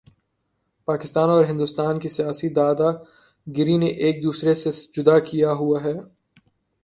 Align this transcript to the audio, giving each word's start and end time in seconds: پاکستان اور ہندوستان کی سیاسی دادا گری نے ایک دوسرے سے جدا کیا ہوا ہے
پاکستان 0.87 1.29
اور 1.29 1.43
ہندوستان 1.45 1.99
کی 1.99 2.09
سیاسی 2.09 2.49
دادا 2.57 2.89
گری 3.47 3.75
نے 3.81 3.89
ایک 4.03 4.15
دوسرے 4.23 4.53
سے 4.61 4.69
جدا 4.95 5.17
کیا 5.29 5.51
ہوا 5.59 5.77
ہے 5.83 5.93